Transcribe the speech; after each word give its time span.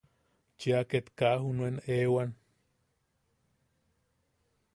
Cheʼa 0.59 0.81
ket 0.89 1.07
kaa 1.17 1.35
junuen 1.43 1.75
ewan. 1.99 2.29